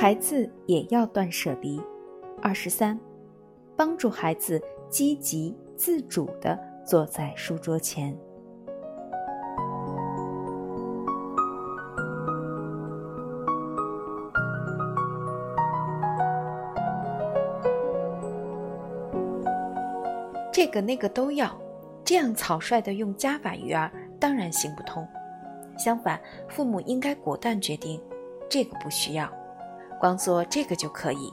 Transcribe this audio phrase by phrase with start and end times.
[0.00, 1.78] 孩子也要断舍离。
[2.40, 2.98] 二十三，
[3.76, 4.58] 帮助孩子
[4.88, 8.16] 积极自主地坐在书桌前。
[20.50, 21.54] 这个那个都要，
[22.02, 25.06] 这样草率的用加法育儿当然行不通。
[25.76, 28.02] 相反，父母应该果断决定，
[28.48, 29.30] 这个不需要，
[30.00, 31.32] 光做这个就可以。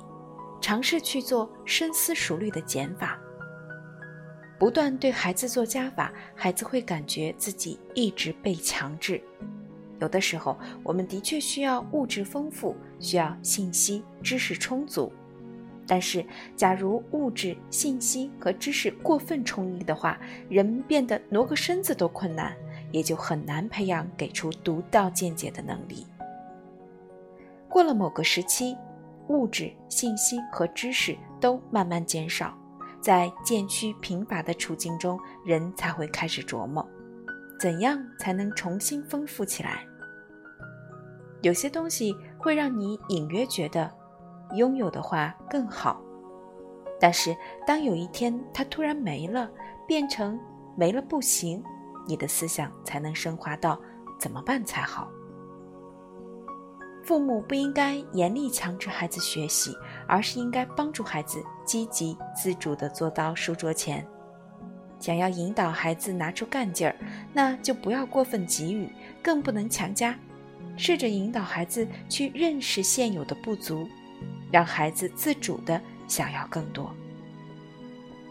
[0.60, 3.18] 尝试去做深思熟虑的减法。
[4.60, 9.22] 不断对孩子做加法，孩子会感觉自己一直被强制。
[10.00, 15.14] 有的时候，我们的确需要物质丰富，需要信息知识充足。
[15.86, 16.26] 但是，
[16.56, 20.20] 假如物质、信息和知识过分充裕的话，
[20.50, 22.54] 人变得挪个身子都困难，
[22.92, 26.06] 也就很难培养给出独到见解的能力。
[27.70, 28.78] 过了某个时期，
[29.28, 32.58] 物质、信息和知识都慢慢减少，
[33.02, 36.88] 在渐趋贫乏的处境中，人才会开始琢磨，
[37.60, 39.86] 怎样才能重新丰富起来。
[41.42, 43.92] 有些东西会让你隐约觉得。
[44.56, 46.02] 拥有的话更好，
[47.02, 49.52] 但是当有一天它突然没了，
[49.86, 50.40] 变成
[50.78, 51.62] 没了不行，
[52.08, 53.78] 你的思想才能升华到
[54.18, 55.12] 怎么办才好。
[57.08, 59.74] 父母不应该严厉强制孩子学习，
[60.06, 64.06] 而是应该帮助孩子积极自主地坐到书桌前。
[65.00, 66.94] 想要引导孩子拿出干劲儿，
[67.32, 68.90] 那就不要过分给予，
[69.24, 70.14] 更不能强加。
[70.76, 73.88] 试着引导孩子去认识现有的不足。
[74.52, 76.94] 让孩子自主的想要更多，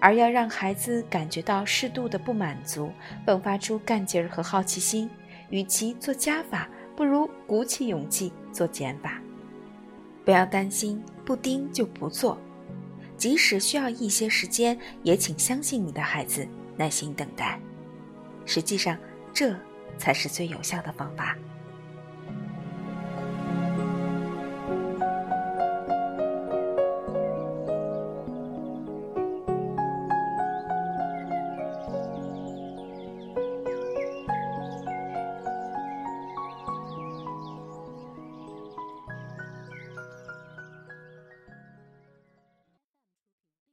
[0.00, 2.90] 而要让孩子感觉到适度的不满足，
[3.26, 5.08] 迸发出干劲儿和好奇心。
[5.48, 9.20] 与其做加法，不如鼓起勇气做减法。
[10.24, 12.38] 不要担心不盯就不做，
[13.16, 17.60] 即使需要一些时间，也请相信你的孩子，耐心等待。
[18.46, 18.96] 实际上，
[19.32, 19.54] 这
[19.98, 21.36] 才是最有效的方法。